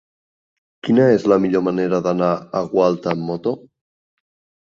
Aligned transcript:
Quina 0.85 1.03
és 1.17 1.25
la 1.31 1.37
millor 1.43 1.63
manera 1.67 1.99
d'anar 2.07 2.31
a 2.59 2.63
Gualta 2.71 3.13
amb 3.13 3.23
moto? 3.27 3.53